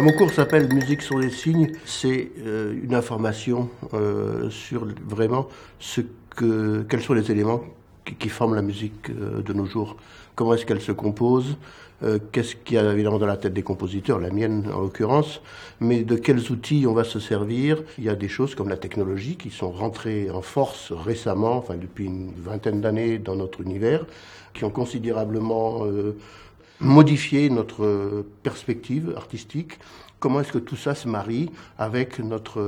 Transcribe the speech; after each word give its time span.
mon 0.00 0.12
cours 0.12 0.30
s'appelle 0.30 0.72
Musique 0.72 1.02
sur 1.02 1.18
les 1.18 1.30
signes. 1.30 1.72
C'est 1.84 2.30
euh, 2.40 2.74
une 2.82 2.94
information 2.94 3.68
euh, 3.94 4.48
sur 4.50 4.86
vraiment 5.06 5.48
ce 5.78 6.02
que, 6.30 6.82
quels 6.88 7.02
sont 7.02 7.14
les 7.14 7.30
éléments 7.30 7.62
qui, 8.18 8.28
forment 8.28 8.54
la 8.54 8.62
musique 8.62 9.10
euh, 9.10 9.42
de 9.42 9.52
nos 9.52 9.66
jours. 9.66 9.96
Comment 10.34 10.54
est-ce 10.54 10.66
qu'elle 10.66 10.80
se 10.80 10.92
compose 10.92 11.56
Qu'est-ce 12.30 12.54
qu'il 12.54 12.76
y 12.76 12.78
a 12.78 12.92
évidemment 12.92 13.18
dans 13.18 13.26
la 13.26 13.36
tête 13.36 13.52
des 13.52 13.64
compositeurs, 13.64 14.20
la 14.20 14.30
mienne 14.30 14.70
en 14.72 14.82
l'occurrence, 14.82 15.42
mais 15.80 16.04
de 16.04 16.14
quels 16.14 16.52
outils 16.52 16.86
on 16.86 16.94
va 16.94 17.02
se 17.02 17.18
servir? 17.18 17.82
Il 17.98 18.04
y 18.04 18.08
a 18.08 18.14
des 18.14 18.28
choses 18.28 18.54
comme 18.54 18.68
la 18.68 18.76
technologie 18.76 19.34
qui 19.34 19.50
sont 19.50 19.72
rentrées 19.72 20.30
en 20.30 20.40
force 20.40 20.92
récemment, 20.92 21.56
enfin 21.56 21.74
depuis 21.74 22.04
une 22.04 22.30
vingtaine 22.36 22.80
d'années 22.80 23.18
dans 23.18 23.34
notre 23.34 23.62
univers, 23.62 24.06
qui 24.54 24.62
ont 24.62 24.70
considérablement 24.70 25.82
modifié 26.80 27.50
notre 27.50 28.24
perspective 28.42 29.12
artistique. 29.16 29.78
Comment 30.20 30.40
est-ce 30.40 30.52
que 30.52 30.58
tout 30.58 30.76
ça 30.76 30.94
se 30.94 31.08
marie 31.08 31.50
avec 31.78 32.18
notre 32.18 32.60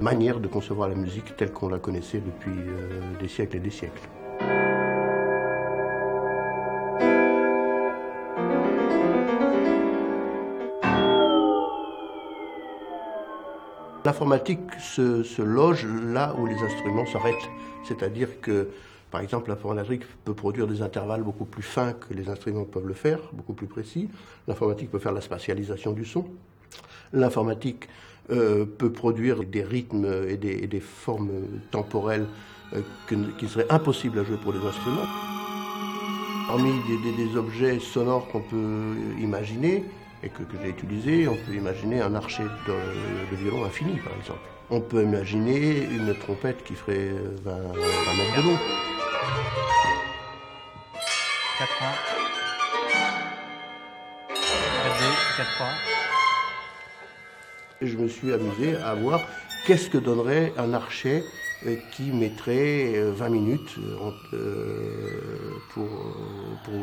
manière 0.00 0.40
de 0.40 0.48
concevoir 0.48 0.88
la 0.88 0.94
musique 0.94 1.36
telle 1.36 1.52
qu'on 1.52 1.68
la 1.68 1.78
connaissait 1.78 2.20
depuis 2.20 2.58
euh, 2.58 3.00
des 3.20 3.28
siècles 3.28 3.56
et 3.56 3.60
des 3.60 3.70
siècles? 3.70 4.08
L'informatique 14.06 14.60
se, 14.80 15.22
se, 15.22 15.40
loge 15.40 15.86
là 15.86 16.34
où 16.38 16.46
les 16.46 16.56
instruments 16.56 17.06
s'arrêtent. 17.06 17.48
C'est-à-dire 17.88 18.40
que 18.42 18.68
par 19.14 19.22
exemple, 19.22 19.50
l'informatique 19.50 20.02
peut 20.24 20.34
produire 20.34 20.66
des 20.66 20.82
intervalles 20.82 21.22
beaucoup 21.22 21.44
plus 21.44 21.62
fins 21.62 21.92
que 21.92 22.12
les 22.12 22.28
instruments 22.28 22.64
peuvent 22.64 22.88
le 22.88 22.94
faire, 22.94 23.20
beaucoup 23.32 23.52
plus 23.52 23.68
précis. 23.68 24.08
L'informatique 24.48 24.90
peut 24.90 24.98
faire 24.98 25.12
la 25.12 25.20
spatialisation 25.20 25.92
du 25.92 26.04
son. 26.04 26.26
L'informatique 27.12 27.88
euh, 28.32 28.64
peut 28.64 28.90
produire 28.90 29.44
des 29.44 29.62
rythmes 29.62 30.26
et 30.28 30.36
des, 30.36 30.80
formes 30.80 31.30
temporelles 31.70 32.26
euh, 32.74 32.80
qui 33.38 33.46
seraient 33.46 33.70
impossibles 33.70 34.18
à 34.18 34.24
jouer 34.24 34.36
pour 34.36 34.52
les 34.52 34.58
instruments. 34.58 35.06
Parmi 36.48 36.72
des, 37.16 37.36
objets 37.36 37.78
sonores 37.78 38.26
qu'on 38.32 38.40
peut 38.40 38.96
imaginer 39.20 39.84
et 40.24 40.28
que, 40.28 40.42
j'ai 40.60 40.70
utilisés, 40.70 41.28
on 41.28 41.36
peut 41.36 41.54
imaginer 41.54 42.00
un 42.00 42.16
archet 42.16 42.42
de, 42.66 43.36
violon 43.36 43.64
infini, 43.64 43.94
par 43.98 44.16
exemple. 44.16 44.40
On 44.70 44.80
peut 44.80 45.04
imaginer 45.04 45.84
une 45.84 46.16
trompette 46.16 46.64
qui 46.64 46.74
ferait 46.74 47.10
20, 47.44 47.52
20 47.52 47.72
mètres 48.16 48.42
de 48.42 48.48
long. 48.48 48.58
4 51.58 51.82
ans. 51.82 52.14
4 55.36 55.62
ans. 55.62 55.64
Et 57.80 57.86
je 57.86 57.96
me 57.96 58.08
suis 58.08 58.32
amusé 58.32 58.76
à 58.76 58.94
voir 58.94 59.20
qu'est-ce 59.66 59.90
que 59.90 59.98
donnerait 59.98 60.52
un 60.56 60.72
archet 60.74 61.24
euh, 61.66 61.76
qui 61.92 62.12
mettrait 62.12 62.92
20 63.12 63.24
euh, 63.24 63.28
minutes 63.30 63.76
euh, 63.78 64.90
pour, 65.70 65.88
pour 66.64 66.74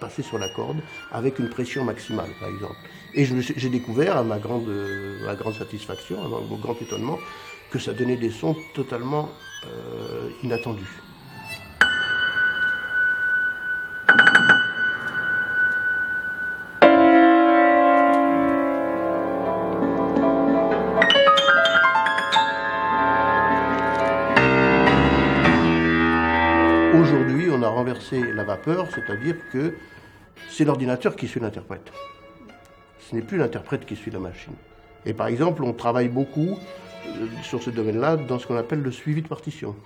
passer 0.00 0.22
sur 0.22 0.38
la 0.38 0.48
corde 0.48 0.78
avec 1.12 1.38
une 1.38 1.48
pression 1.48 1.84
maximale, 1.84 2.30
par 2.40 2.48
exemple. 2.48 2.76
Et 3.14 3.24
j'ai 3.24 3.68
découvert, 3.68 4.16
à 4.16 4.24
ma 4.24 4.38
grande, 4.38 4.68
à 5.28 5.34
grande 5.34 5.54
satisfaction, 5.54 6.22
à 6.24 6.28
mon 6.28 6.56
grand 6.56 6.80
étonnement, 6.80 7.18
que 7.70 7.78
ça 7.78 7.92
donnait 7.92 8.16
des 8.16 8.30
sons 8.30 8.56
totalement 8.74 9.30
inattendus. 10.42 11.05
Aujourd'hui, 27.00 27.48
on 27.50 27.62
a 27.62 27.68
renversé 27.68 28.32
la 28.32 28.42
vapeur, 28.42 28.86
c'est-à-dire 28.90 29.36
que 29.52 29.74
c'est 30.48 30.64
l'ordinateur 30.64 31.14
qui 31.14 31.28
suit 31.28 31.40
l'interprète. 31.40 31.92
Ce 33.00 33.14
n'est 33.14 33.20
plus 33.20 33.36
l'interprète 33.36 33.84
qui 33.84 33.96
suit 33.96 34.10
la 34.10 34.18
machine. 34.18 34.54
Et 35.04 35.12
par 35.12 35.26
exemple, 35.26 35.62
on 35.62 35.74
travaille 35.74 36.08
beaucoup 36.08 36.56
euh, 37.06 37.26
sur 37.42 37.62
ce 37.62 37.68
domaine-là 37.68 38.16
dans 38.16 38.38
ce 38.38 38.46
qu'on 38.46 38.56
appelle 38.56 38.80
le 38.80 38.90
suivi 38.90 39.20
de 39.20 39.28
partition. 39.28 39.76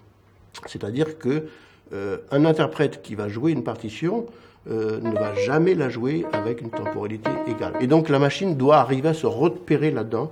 C'est-à-dire 0.67 1.19
que 1.19 1.49
euh, 1.93 2.19
un 2.31 2.45
interprète 2.45 3.03
qui 3.03 3.15
va 3.15 3.29
jouer 3.29 3.53
une 3.53 3.65
partition 3.65 4.27
euh, 4.69 5.01
ne 5.01 5.13
va 5.13 5.35
jamais 5.35 5.75
la 5.75 5.89
jouer 5.89 6.27
avec 6.33 6.61
une 6.61 6.71
temporalité 6.71 7.31
égale. 7.47 7.73
Et 7.81 7.87
donc 7.87 8.09
la 8.11 8.19
machine 8.19 8.57
doit 8.57 8.77
arriver 8.77 9.09
à 9.09 9.15
se 9.15 9.27
repérer 9.27 9.91
là-dedans, 9.91 10.31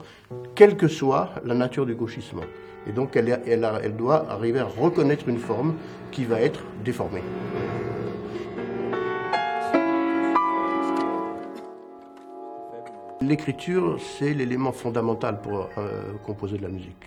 quelle 0.55 0.77
que 0.77 0.87
soit 0.87 1.31
la 1.47 1.55
nature 1.55 1.87
du 1.87 1.95
gauchissement. 1.95 2.45
Et 2.87 2.93
donc 2.93 3.17
elle, 3.17 3.41
elle, 3.47 3.97
doit 3.97 4.27
arriver 4.31 4.61
à 4.61 4.67
reconnaître 4.67 5.29
une 5.29 5.39
forme 5.39 5.75
qui 6.11 6.25
va 6.25 6.41
être 6.41 6.61
déformée. 6.85 7.23
L'écriture, 13.21 13.99
c'est 14.01 14.33
l'élément 14.33 14.71
fondamental 14.71 15.41
pour 15.41 15.69
euh, 15.77 16.13
composer 16.25 16.57
de 16.57 16.63
la 16.63 16.69
musique. 16.69 17.05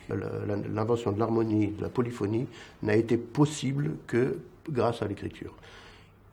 L'invention 0.74 1.14
de 1.14 1.20
l'harmonie, 1.20 1.68
de 1.68 1.82
la 1.82 1.88
polyphonie 1.88 2.48
n'a 2.84 2.98
été 2.98 3.16
possible 3.16 3.92
que 4.08 4.40
grâce 4.70 5.02
à 5.02 5.08
l'écriture. 5.08 5.54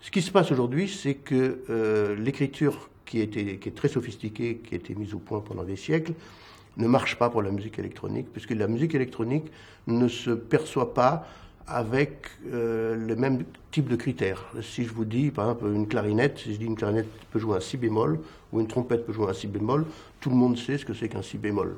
Ce 0.01 0.11
qui 0.11 0.21
se 0.21 0.33
passe 0.33 0.51
aujourd'hui, 0.51 0.89
c'est 0.89 1.15
que 1.15 1.61
euh, 1.71 2.17
l'écriture 2.17 2.91
qui, 3.07 3.29
qui 3.29 3.69
est 3.69 3.75
très 3.75 3.89
sophistiquée, 3.89 4.57
qui 4.57 4.75
a 4.75 4.79
été 4.79 4.97
mise 4.97 5.15
au 5.15 5.19
point 5.19 5.41
pendant 5.41 5.63
des 5.63 5.77
siècles, 5.77 6.15
ne 6.77 6.89
marche 6.89 7.17
pas 7.17 7.31
pour 7.31 7.43
la 7.43 7.51
musique 7.53 7.79
électronique, 7.79 8.27
puisque 8.33 8.51
la 8.51 8.67
musique 8.67 8.97
électronique 8.97 9.47
ne 9.87 10.09
se 10.09 10.31
perçoit 10.31 10.93
pas 10.93 11.25
avec 11.69 12.27
euh, 12.53 12.97
le 12.97 13.17
même 13.17 13.45
type 13.71 13.89
de 13.89 13.97
critères. 13.97 14.47
Si 14.63 14.85
je 14.85 14.93
vous 14.93 15.05
dis, 15.05 15.31
par 15.31 15.45
exemple, 15.47 15.67
une 15.75 15.87
clarinette, 15.87 16.39
si 16.39 16.55
je 16.55 16.59
dis 16.59 16.67
une 16.67 16.77
clarinette 16.77 17.09
peut 17.31 17.39
jouer 17.39 17.57
un 17.57 17.61
si 17.61 17.77
bémol, 17.77 18.19
ou 18.53 18.61
une 18.61 18.67
trompette 18.67 19.05
peut 19.05 19.13
jouer 19.13 19.29
un 19.29 19.35
si 19.35 19.47
bémol, 19.47 19.85
tout 20.21 20.31
le 20.31 20.37
monde 20.37 20.57
sait 20.57 20.79
ce 20.79 20.85
que 20.85 20.95
c'est 20.95 21.09
qu'un 21.09 21.23
si 21.23 21.37
bémol. 21.37 21.77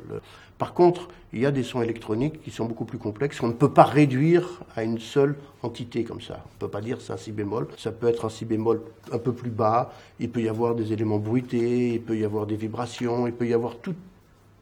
Par 0.56 0.74
contre, 0.74 1.08
il 1.32 1.40
y 1.40 1.46
a 1.46 1.50
des 1.50 1.62
sons 1.62 1.82
électroniques 1.82 2.42
qui 2.42 2.50
sont 2.50 2.66
beaucoup 2.66 2.84
plus 2.84 2.98
complexes, 2.98 3.40
qu'on 3.40 3.48
ne 3.48 3.52
peut 3.54 3.72
pas 3.72 3.84
réduire 3.84 4.60
à 4.76 4.84
une 4.84 4.98
seule 4.98 5.36
entité 5.62 6.04
comme 6.04 6.20
ça. 6.20 6.44
On 6.44 6.54
ne 6.54 6.58
peut 6.60 6.68
pas 6.68 6.80
dire 6.80 7.00
c'est 7.00 7.12
un 7.12 7.16
si 7.16 7.32
bémol, 7.32 7.66
ça 7.76 7.90
peut 7.90 8.08
être 8.08 8.26
un 8.26 8.28
si 8.28 8.44
bémol 8.44 8.82
un 9.10 9.18
peu 9.18 9.32
plus 9.32 9.50
bas, 9.50 9.92
il 10.20 10.30
peut 10.30 10.42
y 10.42 10.48
avoir 10.48 10.74
des 10.74 10.92
éléments 10.92 11.18
bruités, 11.18 11.94
il 11.94 12.02
peut 12.02 12.16
y 12.16 12.24
avoir 12.24 12.46
des 12.46 12.56
vibrations, 12.56 13.26
il 13.26 13.32
peut 13.32 13.46
y 13.46 13.54
avoir 13.54 13.76
tout, 13.78 13.94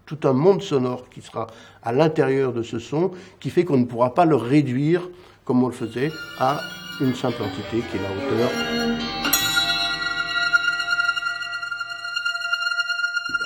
tout 0.09 0.27
un 0.27 0.33
monde 0.33 0.63
sonore 0.63 1.11
qui 1.11 1.21
sera 1.21 1.49
à 1.83 1.93
l'intérieur 1.93 2.55
de 2.55 2.63
ce 2.63 2.79
son, 2.79 3.11
qui 3.41 3.51
fait 3.51 3.65
qu'on 3.67 3.77
ne 3.77 3.85
pourra 3.85 4.15
pas 4.15 4.25
le 4.25 4.37
réduire, 4.37 5.07
comme 5.45 5.63
on 5.63 5.69
le 5.69 5.75
faisait, 5.75 6.11
à 6.39 6.61
une 7.03 7.15
simple 7.15 7.43
entité 7.43 7.85
qui 7.91 7.97
est 7.99 8.01
la 8.01 8.09
hauteur. 8.11 8.51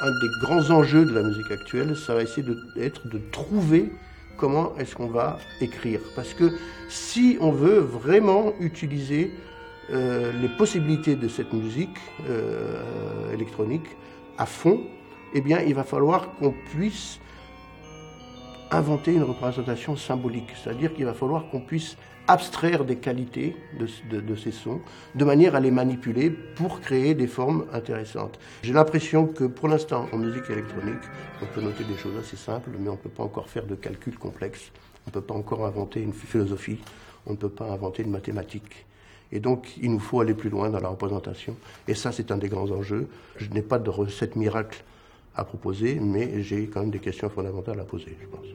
Un 0.05 0.11
des 0.21 0.29
grands 0.41 0.71
enjeux 0.71 1.05
de 1.05 1.13
la 1.13 1.23
musique 1.23 1.51
actuelle, 1.51 1.97
ça 1.97 2.15
va 2.15 2.23
essayer 2.23 2.47
d'être 2.77 3.09
de, 3.09 3.19
trouver 3.33 3.91
comment 4.37 4.73
est-ce 4.79 4.95
qu'on 4.95 5.09
va 5.09 5.39
écrire. 5.61 6.01
Parce 6.15 6.33
que 6.33 6.53
si 6.89 7.39
on 7.41 7.51
veut 7.51 7.79
vraiment 7.79 8.53
utiliser 8.61 9.33
euh, 9.91 10.31
les 10.41 10.49
possibilités 10.49 11.17
de 11.17 11.27
cette 11.27 11.53
musique 11.53 11.99
euh, 12.29 13.33
électronique 13.33 13.87
à 14.39 14.47
fond, 14.47 14.81
eh 15.35 15.41
bien, 15.41 15.61
il 15.61 15.75
va 15.75 15.85
falloir 15.85 16.35
qu'on 16.37 16.53
puisse 16.53 17.21
inventer 18.71 19.15
une 19.15 19.23
représentation 19.23 19.97
symbolique. 19.97 20.53
C'est-à-dire 20.63 20.95
qu'il 20.95 21.05
va 21.05 21.15
falloir 21.15 21.49
qu'on 21.51 21.61
puisse 21.61 21.97
abstraire 22.29 22.85
des 22.85 22.97
qualités 22.97 23.57
de, 23.79 24.37
ces 24.37 24.53
sons 24.53 24.81
de 25.15 25.25
manière 25.25 25.55
à 25.55 25.61
les 25.61 25.71
manipuler 25.71 26.31
pour 26.31 26.81
créer 26.81 27.15
des 27.15 27.27
formes 27.27 27.67
intéressantes. 27.73 28.39
J'ai 28.63 28.73
l'impression 28.73 29.27
que 29.27 29.45
pour 29.45 29.69
l'instant, 29.69 30.09
en 30.13 30.19
musique 30.19 30.49
électronique, 30.49 31.03
on 31.43 31.47
peut 31.47 31.61
noter 31.61 31.85
des 31.85 31.97
choses 31.97 32.17
assez 32.19 32.37
simples, 32.37 32.71
mais 32.79 32.89
on 32.89 32.93
ne 32.93 32.99
peut 32.99 33.09
pas 33.09 33.25
encore 33.25 33.49
faire 33.49 33.67
de 33.67 33.75
calculs 33.75 34.19
complexes. 34.19 34.71
On 35.07 35.11
ne 35.11 35.13
peut 35.13 35.21
pas 35.21 35.35
encore 35.35 35.67
inventer 35.67 36.01
une 36.01 36.13
philosophie. 36.13 36.79
On 37.27 37.33
ne 37.33 37.37
peut 37.37 37.49
pas 37.49 37.71
inventer 37.71 38.03
une 38.03 38.11
mathématique. 38.11 38.87
Et 39.33 39.41
donc, 39.41 39.77
il 39.81 39.91
nous 39.91 39.99
faut 39.99 40.21
aller 40.21 40.35
plus 40.35 40.51
loin 40.51 40.71
dans 40.71 40.81
la 40.81 40.89
représentation. 40.89 41.57
Et 41.89 41.95
ça, 41.95 42.13
c'est 42.13 42.31
un 42.31 42.37
des 42.37 42.49
grands 42.49 42.71
enjeux. 42.71 43.09
Je 43.37 43.49
n'ai 43.51 43.63
pas 43.63 43.79
de 43.79 43.91
recette 43.91 44.37
miracle 44.37 44.85
à 45.35 45.45
proposer, 45.45 45.99
mais 46.01 46.43
j'ai 46.43 46.67
quand 46.69 46.81
même 46.81 46.91
des 46.91 46.99
questions 46.99 47.29
fondamentales 47.31 47.81
à 47.81 47.85
poser, 47.85 48.17
je 48.21 48.27
pense. 48.27 48.47